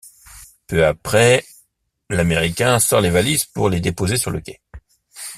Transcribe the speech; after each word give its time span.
Peu 0.65 0.83
après, 0.83 1.45
l'Américain 2.09 2.79
sort 2.79 3.01
les 3.01 3.11
valises 3.11 3.45
pour 3.45 3.69
les 3.69 3.79
déposer 3.79 4.17
sur 4.17 4.31
le 4.31 4.41
quai. 4.41 4.59